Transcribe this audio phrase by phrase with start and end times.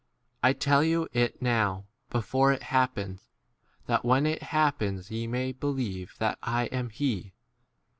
[0.41, 3.29] 19 I tell you [it] now 1 before it hap pens,
[3.85, 7.33] that when it happens ye may 20 believe that I * am [he].